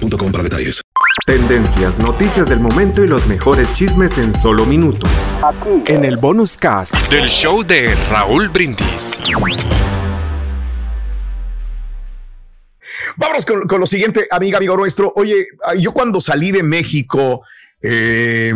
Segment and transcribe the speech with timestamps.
[0.00, 0.80] para detalles.
[1.26, 5.10] Tendencias, noticias del momento y los mejores chismes en solo minutos.
[5.42, 5.92] Aquí.
[5.92, 9.22] En el bonus cast del show de Raúl Brindis.
[13.16, 15.12] Vámonos con, lo siguiente, amiga, amigo nuestro.
[15.16, 17.42] Oye, yo cuando salí de México,
[17.82, 18.52] eh,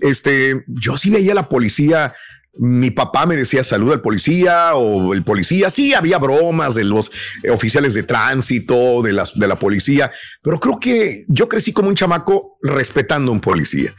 [0.00, 2.14] este, yo sí veía a la policía
[2.54, 5.70] mi papá me decía saluda al policía o el policía.
[5.70, 7.10] Sí, había bromas de los
[7.50, 10.10] oficiales de tránsito, de, de la policía,
[10.42, 13.94] pero creo que yo crecí como un chamaco respetando a un policía.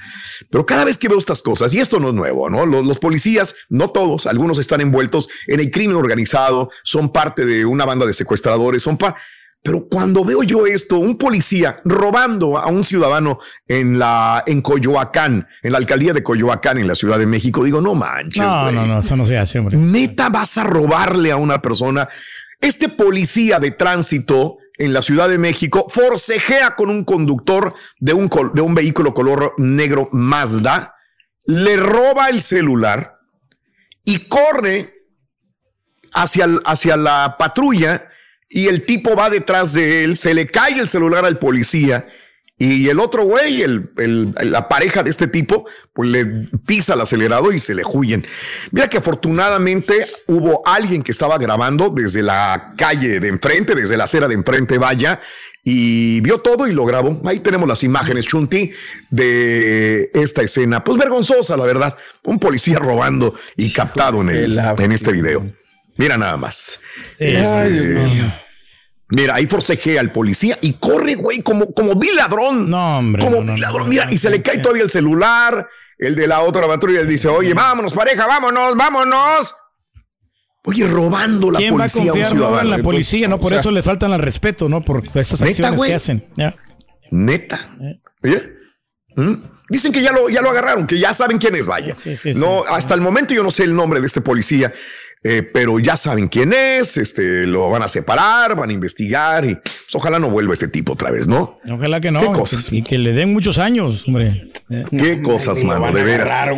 [0.49, 2.65] Pero cada vez que veo estas cosas, y esto no es nuevo, ¿no?
[2.65, 7.65] Los, los policías, no todos, algunos están envueltos en el crimen organizado, son parte de
[7.65, 9.19] una banda de secuestradores, son parte
[9.63, 15.47] pero cuando veo yo esto, un policía robando a un ciudadano en la en Coyoacán,
[15.61, 18.43] en la alcaldía de Coyoacán, en la Ciudad de México, digo, no manches.
[18.43, 19.77] No, no, no, eso no se hace, hombre.
[19.77, 22.09] Neta, vas a robarle a una persona.
[22.59, 28.29] Este policía de tránsito en la Ciudad de México forcejea con un conductor de un,
[28.53, 30.93] de un vehículo color negro Mazda,
[31.45, 33.17] le roba el celular
[34.03, 34.93] y corre
[36.13, 38.09] hacia, hacia la patrulla
[38.53, 42.07] y el tipo va detrás de él, se le cae el celular al policía
[42.57, 43.89] y el otro güey, el,
[44.41, 46.25] la pareja de este tipo, pues le
[46.65, 48.25] pisa el acelerador y se le huyen.
[48.71, 54.03] Mira que afortunadamente hubo alguien que estaba grabando desde la calle de enfrente, desde la
[54.03, 55.19] acera de enfrente, vaya,
[55.63, 57.21] y vio todo y lo grabó.
[57.25, 58.71] Ahí tenemos las imágenes, Chunti,
[59.09, 60.83] de esta escena.
[60.83, 61.95] Pues vergonzosa, la verdad.
[62.23, 65.51] Un policía robando y captado en, el, en este video.
[65.97, 66.79] Mira nada más.
[67.03, 68.33] Sí, este,
[69.13, 72.67] Mira, ahí forcejea al policía y corre, güey, como, como vi ladrón.
[72.67, 73.23] No, hombre.
[73.23, 73.87] Como vi ladrón.
[73.87, 75.67] Mira, y se le cae todavía el celular.
[75.99, 79.55] El de la otra patrulla dice, oye, vámonos, pareja, vámonos, vámonos.
[80.65, 82.61] Oye, robando la policía a un ciudadano.
[82.61, 83.39] en la policía, no?
[83.39, 84.81] Por eso le faltan al respeto, ¿no?
[84.81, 86.25] Por estas acciones que hacen.
[87.11, 87.59] Neta.
[88.23, 88.62] Oye.
[89.15, 89.33] ¿Mm?
[89.69, 91.95] Dicen que ya lo, ya lo agarraron, que ya saben quién es, vaya.
[92.35, 94.71] no, hasta el momento yo no sé el nombre de este policía.
[95.25, 99.55] Eh, pero ya saben quién es, este, lo van a separar, van a investigar y
[99.55, 101.61] pues, ojalá no vuelva este tipo otra vez, ¿no?
[101.71, 102.19] Ojalá que no.
[102.19, 102.73] ¿Qué cosas?
[102.73, 104.51] Y que le den muchos años, hombre.
[104.91, 106.49] Qué cosas, mano, de veras.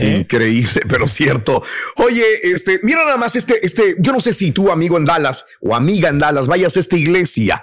[0.00, 1.62] Increíble, pero cierto.
[1.96, 5.44] Oye, este, mira nada más este, este, yo no sé si tú, amigo en Dallas
[5.60, 7.62] o amiga en Dallas, vayas a esta iglesia.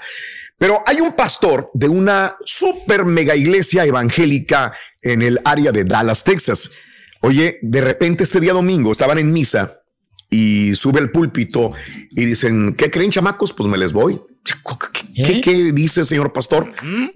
[0.63, 6.23] Pero hay un pastor de una super mega iglesia evangélica en el área de Dallas,
[6.23, 6.71] Texas.
[7.19, 9.81] Oye, de repente este día domingo estaban en misa
[10.29, 11.73] y sube al púlpito
[12.11, 13.51] y dicen, ¿qué creen chamacos?
[13.51, 14.21] Pues me les voy.
[15.13, 15.71] ¿Qué, ¿Eh?
[15.73, 16.71] dice señor pastor?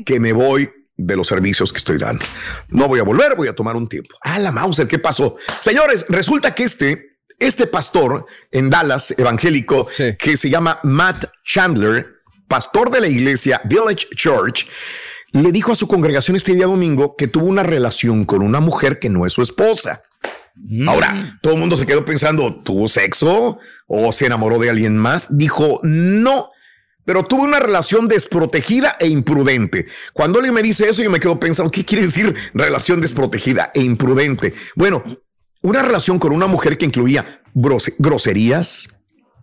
[0.06, 2.25] Que me voy de los servicios que estoy dando.
[2.68, 4.14] No voy a volver, voy a tomar un tiempo.
[4.24, 5.38] Ah, la Mauser, ¿qué pasó?
[5.62, 9.88] Señores, resulta que este, este pastor en Dallas, evangélico,
[10.19, 12.16] que se llama Matt Chandler,
[12.47, 14.68] pastor de la iglesia Village Church,
[15.31, 19.00] le dijo a su congregación este día domingo que tuvo una relación con una mujer
[19.00, 20.02] que no es su esposa.
[20.56, 20.90] Mm.
[20.90, 25.38] Ahora, todo el mundo se quedó pensando, ¿tuvo sexo o se enamoró de alguien más?
[25.38, 26.50] Dijo, no,
[27.06, 29.85] pero tuvo una relación desprotegida e imprudente.
[30.14, 33.82] Cuando alguien me dice eso, yo me quedo pensando, ¿qué quiere decir relación desprotegida e
[33.82, 34.53] imprudente?
[34.76, 35.03] Bueno,
[35.61, 38.90] una relación con una mujer que incluía groserías,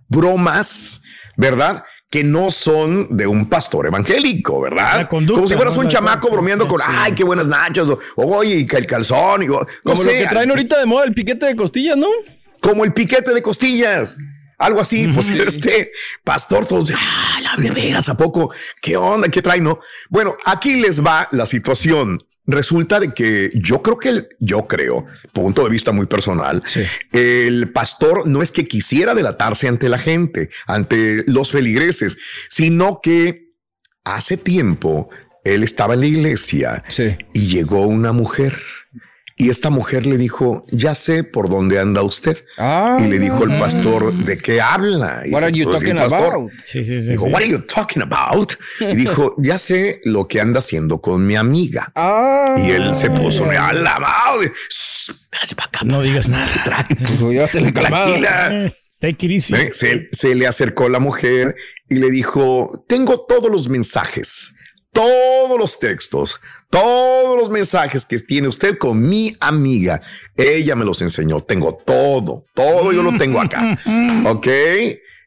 [0.09, 1.03] bromas,
[1.37, 1.85] ¿verdad?
[2.14, 5.08] Que no son de un pastor evangélico, ¿verdad?
[5.08, 9.43] como si fueras un chamaco bromeando con, ay, qué buenas nachas, o oye, el calzón,
[9.43, 12.06] y, como lo que traen ahorita de moda el piquete de costillas, ¿no?
[12.61, 14.16] Como el piquete de costillas.
[14.59, 15.93] Algo así, pues este
[16.23, 18.53] pastor, todos, ah, la veras, ¿a poco?
[18.81, 19.29] ¿Qué onda?
[19.29, 19.61] ¿Qué trae?
[19.61, 19.81] No.
[20.09, 22.19] Bueno, aquí les va la situación.
[22.47, 26.62] Resulta de que yo creo que el, yo creo, punto de vista muy personal,
[27.11, 32.19] el pastor no es que quisiera delatarse ante la gente, ante los feligreses,
[32.50, 33.55] sino que
[34.05, 35.09] hace tiempo
[35.45, 36.85] él estaba en la iglesia
[37.33, 38.59] y llegó una mujer
[39.37, 42.39] y esta mujer le dijo, ya sé por dónde anda usted.
[42.57, 42.99] Ah.
[43.01, 45.23] y le dijo el pastor, ¿de qué habla?
[45.31, 46.51] what are you talking about?
[46.73, 48.53] dijo, what are you talking about?
[48.81, 51.91] Y dijo, ya sé lo que anda haciendo con mi amiga.
[51.97, 52.57] Ah.
[52.59, 53.99] Y él se puso, a la
[55.85, 56.47] No digas nada.
[57.83, 58.73] Tranquila.
[59.73, 61.57] Se, se le acercó la mujer
[61.89, 64.54] y le dijo, tengo todos los mensajes
[64.94, 70.00] todos los textos, todos los mensajes que tiene usted con mi amiga.
[70.37, 71.41] Ella me los enseñó.
[71.41, 73.76] Tengo todo, todo yo lo tengo acá.
[74.26, 74.49] Ok.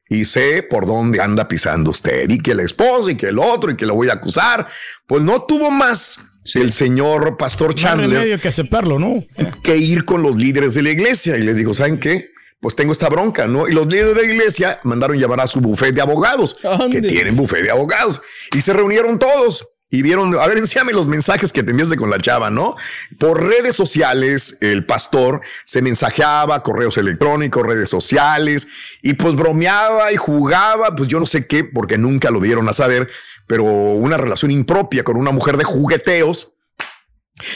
[0.09, 3.71] Y sé por dónde anda pisando usted y que el esposo y que el otro
[3.71, 4.65] y que lo voy a acusar.
[5.05, 6.17] Pues no tuvo más
[6.55, 8.39] el señor Pastor Chandler.
[8.39, 9.15] que aceptarlo, ¿no?
[9.61, 12.31] Que ir con los líderes de la iglesia y les dijo, ¿saben qué?
[12.59, 13.67] Pues tengo esta bronca, ¿no?
[13.67, 16.57] Y los líderes de la iglesia mandaron llamar a su bufete de abogados,
[16.91, 18.21] que tienen bufete de abogados,
[18.55, 19.67] y se reunieron todos.
[19.89, 22.75] Y vieron, a ver, enséñame los mensajes que te enviaste con la chava, ¿no?
[23.19, 28.67] Por redes sociales, el pastor se mensajeaba, correos electrónicos, redes sociales,
[29.01, 32.73] y pues bromeaba y jugaba, pues yo no sé qué, porque nunca lo dieron a
[32.73, 33.09] saber,
[33.45, 36.55] pero una relación impropia con una mujer de jugueteos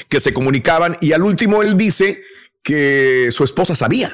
[0.07, 2.21] que se comunicaban, y al último él dice
[2.63, 4.09] que su esposa sabía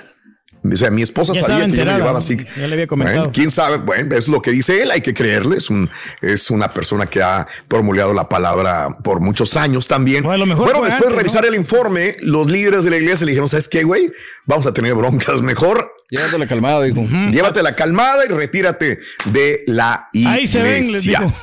[0.63, 2.38] o sea, mi esposa sabía que yo me llevaba así.
[2.57, 3.31] Ya le había comentado.
[3.31, 5.57] Quién sabe, bueno, es lo que dice él, hay que creerle.
[5.57, 5.89] Es, un,
[6.21, 10.24] es una persona que ha promulgado la palabra por muchos años también.
[10.24, 13.83] Bueno, después de revisar el informe, los líderes de la iglesia le dijeron: ¿Sabes qué,
[13.83, 14.12] güey?
[14.45, 15.94] Vamos a tener broncas mejor.
[16.09, 17.06] Llévatela calmada, dijo.
[17.31, 20.33] Llévatela calmada y retírate de la iglesia.
[20.33, 21.33] Ahí se ven, les digo.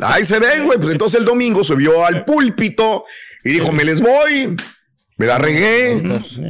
[0.00, 0.78] Ahí se ven, güey.
[0.78, 3.04] Pues entonces el domingo subió al púlpito
[3.44, 4.56] y dijo: Me les voy.
[5.18, 5.98] Me la regué,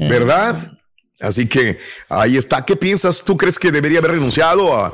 [0.08, 0.75] ¿verdad?
[1.20, 1.78] Así que
[2.08, 2.64] ahí está.
[2.64, 3.24] ¿Qué piensas?
[3.24, 4.92] ¿Tú crees que debería haber renunciado a,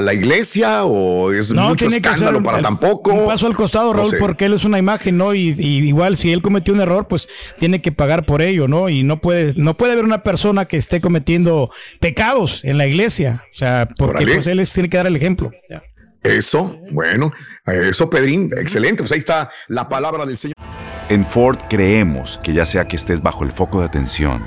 [0.00, 3.12] la iglesia o es mucho escándalo para tampoco?
[3.12, 5.34] Un paso al costado, Raúl, porque él es una imagen, ¿no?
[5.34, 7.28] Y, igual si él cometió un error, pues
[7.60, 8.88] tiene que pagar por ello, ¿no?
[8.88, 11.70] Y no puede, no puede haber una persona que esté cometiendo
[12.00, 13.44] pecados en la iglesia.
[13.52, 15.52] O sea, porque pues, él tiene que dar el ejemplo.
[16.22, 17.32] Eso, bueno,
[17.66, 19.02] eso, Pedrín, excelente.
[19.02, 20.56] Pues ahí está la palabra del Señor.
[21.08, 24.46] En Ford creemos que ya sea que estés bajo el foco de atención,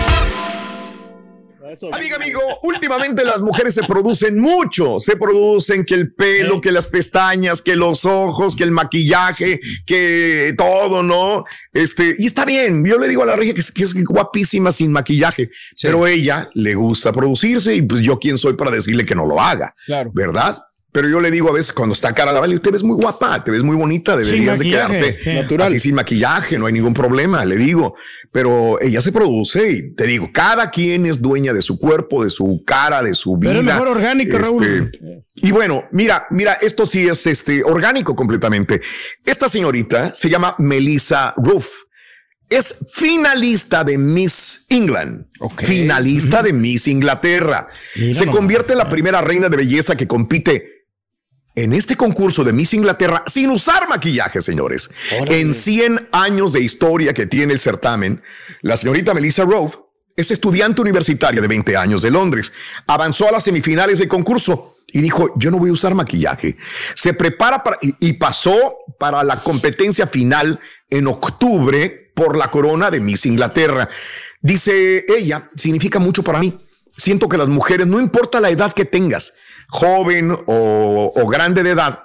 [1.91, 4.99] Amiga, amigo, últimamente las mujeres se producen mucho.
[4.99, 10.53] Se producen que el pelo, que las pestañas, que los ojos, que el maquillaje, que
[10.57, 11.45] todo, ¿no?
[11.71, 12.85] Este, y está bien.
[12.85, 15.49] Yo le digo a la regia que es, que es guapísima sin maquillaje,
[15.81, 19.39] pero ella le gusta producirse y pues yo quién soy para decirle que no lo
[19.39, 19.73] haga.
[19.85, 20.11] Claro.
[20.13, 20.57] ¿Verdad?
[20.91, 23.41] Pero yo le digo a veces cuando está cara la vale, usted es muy guapa,
[23.43, 25.67] te ves muy bonita, deberías de quedarte natural.
[25.67, 27.95] Así sin maquillaje, no hay ningún problema, le digo.
[28.31, 32.29] Pero ella se produce y te digo, cada quien es dueña de su cuerpo, de
[32.29, 33.51] su cara, de su vida.
[33.51, 34.65] Pero es mejor orgánico, Raúl.
[34.65, 38.81] Este, y bueno, mira, mira, esto sí es este orgánico completamente.
[39.25, 41.67] Esta señorita se llama Melissa Roof.
[42.49, 45.25] Es finalista de Miss England,
[45.57, 47.69] finalista de Miss Inglaterra.
[48.11, 50.80] se convierte en la primera reina de belleza que compite
[51.55, 54.89] en este concurso de Miss Inglaterra sin usar maquillaje, señores.
[55.27, 58.21] En 100 años de historia que tiene el certamen,
[58.61, 59.73] la señorita Melissa Rove
[60.15, 62.53] es estudiante universitaria de 20 años de Londres.
[62.87, 66.57] Avanzó a las semifinales del concurso y dijo, yo no voy a usar maquillaje.
[66.95, 68.55] Se prepara para, y, pasó
[68.99, 73.87] para la competencia final en octubre por la corona de Miss Inglaterra.
[74.41, 76.59] Dice ella, significa mucho para mí.
[76.97, 79.33] Siento que las mujeres, no importa la edad que tengas,
[79.71, 82.03] joven o, grande de edad,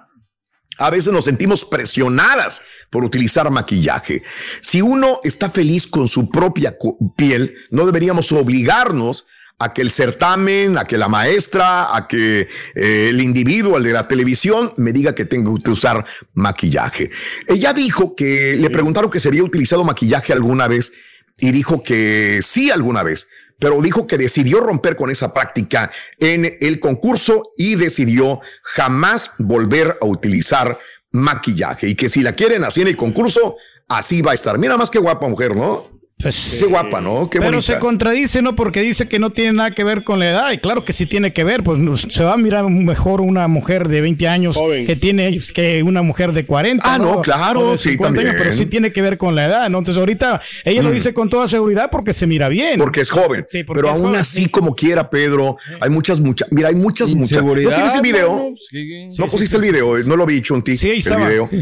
[0.78, 4.22] a veces nos sentimos presionadas por utilizar maquillaje.
[4.60, 6.76] Si uno está feliz con su propia
[7.16, 9.26] piel, no deberíamos obligarnos
[9.58, 13.92] a que el certamen, a que la maestra, a que eh, el individuo, el de
[13.92, 16.04] la televisión, me diga que tengo que usar
[16.34, 17.10] maquillaje.
[17.48, 20.92] Ella dijo que le preguntaron que se había utilizado maquillaje alguna vez
[21.38, 23.28] y dijo que sí alguna vez,
[23.58, 29.98] pero dijo que decidió romper con esa práctica en el concurso y decidió jamás volver
[30.00, 30.78] a utilizar
[31.10, 33.56] maquillaje y que si la quieren así en el concurso,
[33.88, 34.58] así va a estar.
[34.58, 35.95] Mira más que guapa mujer, ¿no?
[36.18, 37.28] Pues, Qué guapa, ¿no?
[37.28, 37.74] Qué pero bonita.
[37.74, 38.56] se contradice, ¿no?
[38.56, 40.50] Porque dice que no tiene nada que ver con la edad.
[40.50, 41.62] Y claro que sí tiene que ver.
[41.62, 46.00] Pues se va a mirar mejor una mujer de 20 años que tiene que una
[46.00, 46.82] mujer de 40.
[46.86, 48.42] Ah, no, claro, sí, 50 años, también.
[48.48, 49.76] pero sí tiene que ver con la edad, ¿no?
[49.78, 50.94] Entonces ahorita ella lo Mm.
[50.94, 52.78] dice con toda seguridad porque se mira bien.
[52.78, 53.44] Porque es joven.
[53.46, 54.48] Sí, porque pero es aún joven, así, sí.
[54.48, 56.50] como quiera, Pedro, hay muchas, muchas.
[56.50, 57.44] Mira, hay muchas, muchas.
[57.44, 58.54] ¿No tienes el video?
[58.70, 59.06] sí.
[59.18, 60.78] no pusiste el video, no lo vi, Chunti.
[60.78, 61.28] Sí, ahí el estaba.
[61.28, 61.50] video.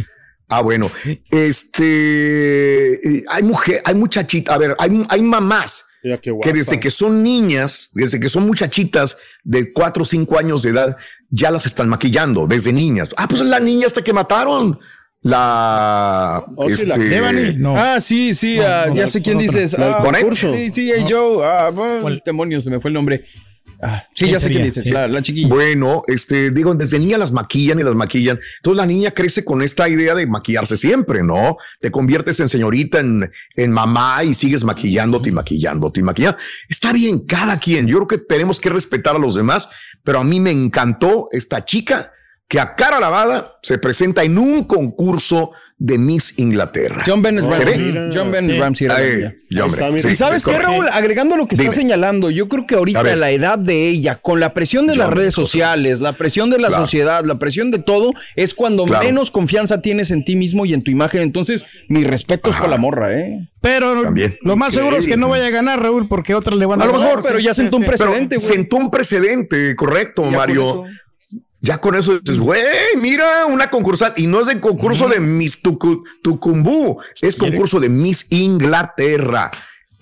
[0.48, 0.90] Ah, bueno.
[1.30, 6.90] Este, eh, hay mujer, hay muchachita, a ver, hay, hay mamás Mira que desde que
[6.90, 10.96] son niñas, desde que son muchachitas de cuatro o cinco años de edad,
[11.30, 13.14] ya las están maquillando desde niñas.
[13.16, 14.78] Ah, pues la niña hasta que mataron.
[15.22, 16.44] La.
[16.56, 17.74] Oh, sí, la este, Devani, no.
[17.78, 19.74] Ah, sí, sí, ah, ya sé quién dices.
[19.78, 20.30] Ah, Bonet.
[20.34, 21.42] Sí, sí, hey, Joe.
[21.42, 23.24] Ah, bueno, demonios, se me fue el nombre.
[23.86, 24.64] Ah, sí, ¿Quién ya sé quién sería?
[24.64, 24.82] dices.
[24.84, 24.90] Sí.
[24.90, 25.48] La, la chiquilla.
[25.48, 28.40] Bueno, este, digo, desde niña las maquillan y las maquillan.
[28.56, 31.58] Entonces la niña crece con esta idea de maquillarse siempre, ¿no?
[31.80, 36.38] Te conviertes en señorita, en, en mamá y sigues maquillándote y maquillándote y maquillando.
[36.68, 37.86] Está bien, cada quien.
[37.86, 39.68] Yo creo que tenemos que respetar a los demás,
[40.02, 42.13] pero a mí me encantó esta chica
[42.46, 47.02] que a cara lavada se presenta en un concurso de Miss Inglaterra.
[47.06, 48.10] John Bennett ¿Se Ramsey.
[48.14, 48.60] John Bennett Sí.
[48.60, 50.58] Ramsey Ay, sí, ¿Y sabes es qué.
[50.58, 50.86] Raúl?
[50.92, 51.68] Agregando lo que Dime.
[51.70, 55.10] está señalando, yo creo que ahorita la edad de ella, con la presión de las
[55.10, 56.84] redes sociales, la presión de la Claro.
[56.84, 59.04] sociedad, la presión de todo, es cuando Claro.
[59.04, 61.22] menos confianza tienes en ti mismo y en tu imagen.
[61.22, 62.64] Entonces, mi respeto es Ajá.
[62.64, 63.48] por la morra, ¿eh?
[63.60, 64.36] Pero También.
[64.42, 66.84] lo más seguro es que no vaya a ganar, Raúl, porque otras le van a
[66.84, 68.46] A lo mejor, pero ya sentó un precedente, güey.
[68.46, 70.84] sentó un precedente, correcto, Ya Mario.
[71.64, 72.60] Ya con eso dices, güey,
[73.00, 74.20] mira, una concursante.
[74.20, 79.50] Y no es de concurso de Miss Tucu- Tucumbú, es concurso de Miss Inglaterra.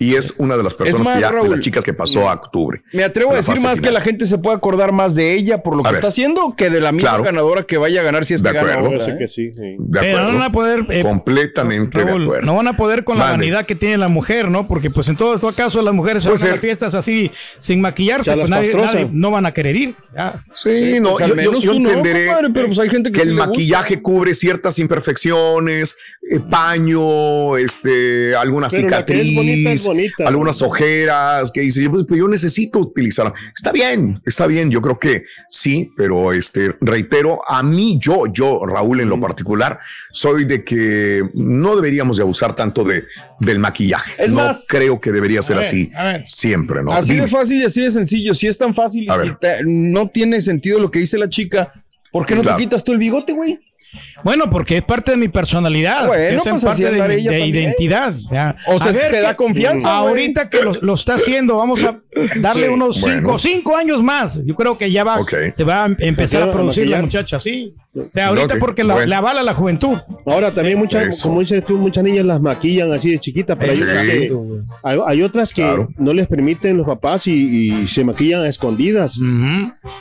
[0.03, 2.33] Y es una de las personas más, que ya, de las chicas que pasó a
[2.33, 2.81] octubre.
[2.91, 5.75] Me atrevo a decir más que la gente se puede acordar más de ella por
[5.75, 5.95] lo A que ver.
[5.99, 7.23] está haciendo que de la misma Claro.
[7.23, 9.03] ganadora que vaya a ganar si es De que gana acuerdo.
[9.05, 9.15] Sé ¿eh?
[9.17, 9.51] que sí.
[9.53, 9.61] sí.
[9.79, 10.31] De Pero acuerdo.
[10.33, 12.45] no van a poder, eh, Completamente Raúl, de acuerdo.
[12.45, 14.67] no van a poder con la vanidad que tiene la mujer, ¿no?
[14.67, 18.33] Porque pues en todo, todo caso las mujeres van a las fiestas así sin maquillarse,
[18.35, 19.95] pues nadie, nadie- no van a querer ir.
[20.15, 20.43] Ya.
[20.53, 23.29] Sí, no, pues, yo, yo- no, entenderé compadre, pero, pues, hay gente que que sí
[23.29, 23.49] el gusta.
[23.49, 25.95] maquillaje cubre ciertas imperfecciones,
[26.29, 32.79] eh, paño, este, alguna Pero cicatriz, bonita algunas ojeras, que dice, pues, pues, yo necesito
[32.79, 33.33] utilizarla.
[33.55, 38.61] Está bien, está bien, yo creo que sí, pero este, reitero, a mí, yo, yo,
[38.65, 39.79] Raúl, en lo particular,
[40.11, 43.05] soy de que no deberíamos de abusar tanto de,
[43.39, 44.13] del maquillaje.
[44.23, 45.91] Es no más- creo que debería ser ver, así
[46.25, 46.93] siempre, ¿no?
[46.93, 47.25] Así Dime.
[47.25, 48.33] de fácil y así de sencillo.
[48.33, 51.67] Si es tan fácil y si te- no tiene sentido lo que dice la chica,
[52.11, 52.57] ¿por qué no Claro.
[52.57, 53.59] te quitas tú el bigote, güey?
[54.23, 56.07] Bueno, porque es parte de mi personalidad.
[56.07, 58.13] Bueno, es en pues parte de, de identidad.
[58.31, 58.55] ya.
[58.67, 59.91] O sea, te da confianza.
[59.97, 61.99] Ahorita que lo, lo está haciendo, vamos a
[62.37, 63.39] darle Sí, unos cinco, bueno.
[63.39, 64.43] cinco años más.
[64.45, 65.19] Yo creo que ya va,
[65.53, 67.73] se va a em- empezar ¿Por a producir la muchacha, sí.
[67.95, 69.07] O sea, ahorita porque la, bueno.
[69.09, 69.95] la avala la juventud.
[70.25, 71.27] Ahora también muchas, Eso.
[71.27, 73.83] como dices tú, muchas niñas las maquillan así de chiquitas, pero hay, Sí.
[73.83, 74.31] otras que,
[74.83, 75.89] hay, hay otras que Claro.
[75.97, 79.19] no les permiten los papás y, y se maquillan a escondidas.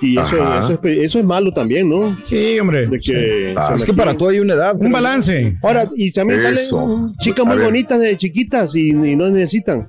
[0.01, 2.17] Y eso, eso, es, pe- eso es malo también, ¿no?
[2.25, 2.87] Sí, hombre.
[2.87, 4.77] De que Ah, se Es que para todo hay una edad.
[4.79, 5.57] Un balance.
[5.63, 6.87] Ahora, y también Eso.
[6.87, 9.89] salen chicas muy bonitas de chiquitas y, y no necesitan.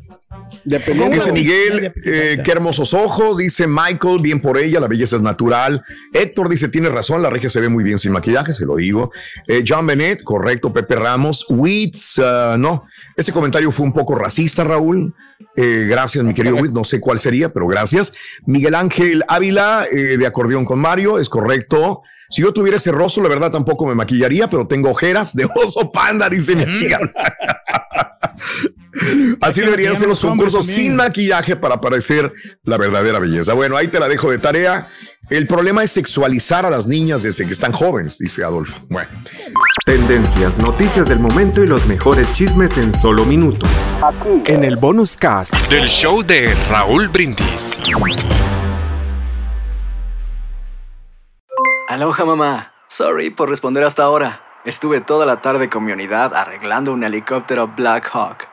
[0.63, 1.13] Dependiendo.
[1.13, 3.37] Dice Miguel, eh, qué hermosos ojos.
[3.37, 5.83] Dice Michael, bien por ella, la belleza es natural.
[6.13, 9.11] Héctor dice, tiene razón, la regia se ve muy bien sin maquillaje, se lo digo.
[9.47, 10.71] Eh, John Bennett, correcto.
[10.71, 12.85] Pepe Ramos, Witz, ah, no.
[13.15, 15.13] Ese comentario fue un poco racista, Raúl.
[15.55, 18.13] Eh, gracias, mi querido Witz, no sé cuál sería, pero gracias.
[18.45, 22.01] Miguel Ángel Ávila, eh, de acordeón con Mario, es correcto.
[22.29, 25.91] Si yo tuviera ese rostro, la verdad tampoco me maquillaría, pero tengo ojeras de oso
[25.91, 26.99] panda, dice mi amiga.
[29.41, 30.87] Así deberían ser los concursos también.
[30.87, 32.31] sin maquillaje para parecer
[32.63, 33.53] la verdadera belleza.
[33.53, 34.89] Bueno, ahí te la dejo de tarea.
[35.29, 38.77] El problema es sexualizar a las niñas desde que están jóvenes, dice Adolfo.
[38.89, 39.09] Bueno,
[39.85, 43.69] Tendencias, noticias del momento y los mejores chismes en solo minutos.
[44.47, 47.81] En el bonus cast del show de Raúl Brindis.
[51.87, 52.73] Aloha mamá.
[52.87, 54.41] Sorry por responder hasta ahora.
[54.65, 58.52] Estuve toda la tarde con mi unidad arreglando un helicóptero Black Hawk.